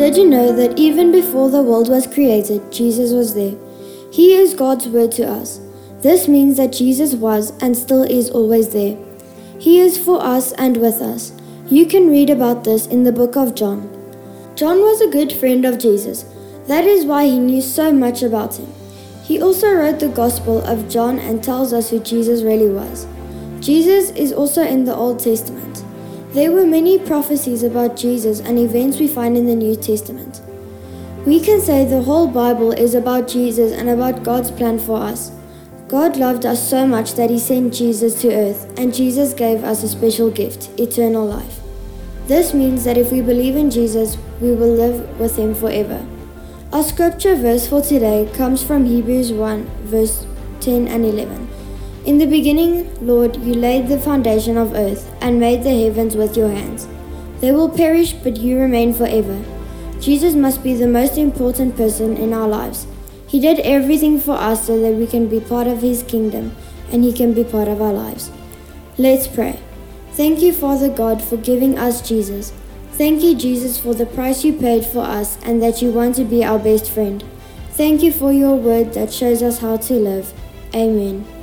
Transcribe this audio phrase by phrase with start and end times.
[0.00, 3.54] Did you know that even before the world was created, Jesus was there?
[4.10, 5.60] He is God's word to us.
[6.00, 8.96] This means that Jesus was and still is always there.
[9.58, 11.32] He is for us and with us.
[11.68, 13.82] You can read about this in the book of John.
[14.54, 16.24] John was a good friend of Jesus.
[16.66, 18.72] That is why he knew so much about him.
[19.22, 23.06] He also wrote the Gospel of John and tells us who Jesus really was.
[23.60, 25.69] Jesus is also in the Old Testament.
[26.32, 30.40] There were many prophecies about Jesus and events we find in the New Testament.
[31.26, 35.32] We can say the whole Bible is about Jesus and about God's plan for us.
[35.88, 39.82] God loved us so much that He sent Jesus to earth, and Jesus gave us
[39.82, 41.58] a special gift eternal life.
[42.28, 46.06] This means that if we believe in Jesus, we will live with Him forever.
[46.72, 50.24] Our scripture verse for today comes from Hebrews 1, verse
[50.60, 51.59] 10 and 11.
[52.06, 56.34] In the beginning, Lord, you laid the foundation of earth and made the heavens with
[56.34, 56.88] your hands.
[57.40, 59.42] They will perish, but you remain forever.
[60.00, 62.86] Jesus must be the most important person in our lives.
[63.26, 66.56] He did everything for us so that we can be part of His kingdom
[66.90, 68.30] and He can be part of our lives.
[68.96, 69.60] Let's pray.
[70.12, 72.52] Thank you, Father God, for giving us Jesus.
[72.92, 76.24] Thank you, Jesus, for the price you paid for us and that you want to
[76.24, 77.22] be our best friend.
[77.72, 80.32] Thank you for your word that shows us how to live.
[80.74, 81.39] Amen.